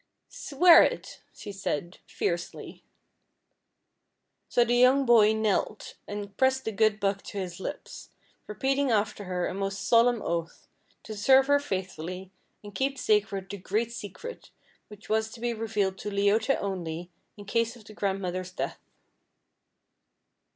"Swear 0.29 0.81
it!" 0.81 1.21
she 1.31 1.51
said, 1.51 1.99
fiercely. 2.07 2.83
So 4.49 4.65
the 4.65 4.73
young 4.73 5.05
boy 5.05 5.31
knelt, 5.33 5.93
and 6.07 6.35
pressed 6.37 6.65
the 6.65 6.71
good 6.71 6.99
book 6.99 7.21
to 7.25 7.37
his 7.37 7.59
lips, 7.59 8.09
repeating 8.47 8.89
after 8.89 9.25
her 9.25 9.45
a 9.47 9.53
most 9.53 9.87
solemn 9.87 10.19
oath, 10.23 10.67
to 11.03 11.15
serve 11.15 11.45
her 11.45 11.59
faithfully, 11.59 12.31
and 12.63 12.73
keep 12.73 12.97
sacred 12.97 13.47
the 13.47 13.57
great 13.57 13.91
secret, 13.91 14.49
which 14.87 15.07
was 15.07 15.29
to 15.33 15.39
be 15.39 15.53
revealed 15.53 15.99
to 15.99 16.09
Leota 16.09 16.57
only, 16.59 17.11
in 17.37 17.45
case 17.45 17.75
of 17.75 17.85
the 17.85 17.93
grandmother's 17.93 18.51
death. 18.51 18.79